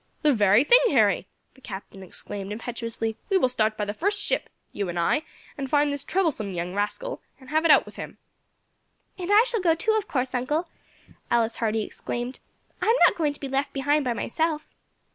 "The 0.23 0.33
very 0.33 0.63
thing, 0.63 0.79
Harry," 0.87 1.27
the 1.53 1.61
Captain 1.61 2.01
exclaimed 2.01 2.51
impetuously, 2.51 3.17
"we 3.29 3.37
will 3.37 3.47
start 3.47 3.77
by 3.77 3.85
the 3.85 3.93
first 3.93 4.19
ship, 4.19 4.49
you 4.71 4.89
and 4.89 4.97
I, 4.99 5.21
and 5.59 5.69
find 5.69 5.93
this 5.93 6.03
troublesome 6.03 6.53
young 6.53 6.73
rascal, 6.73 7.21
and 7.39 7.51
have 7.51 7.65
it 7.65 7.69
out 7.71 7.85
with 7.85 7.97
him." 7.97 8.17
"And 9.19 9.29
I 9.31 9.43
shall 9.43 9.61
go 9.61 9.75
too, 9.75 9.91
of 9.91 10.07
course, 10.07 10.33
uncle," 10.33 10.67
Alice 11.29 11.57
Hardy 11.57 11.83
exclaimed; 11.83 12.39
"I 12.81 12.87
am 12.87 12.95
not 13.07 13.15
going 13.15 13.33
to 13.33 13.39
be 13.39 13.47
left 13.47 13.73
behind 13.73 14.03
by 14.03 14.13
myself." 14.13 14.67